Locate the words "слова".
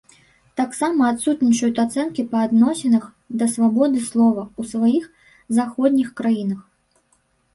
4.09-4.43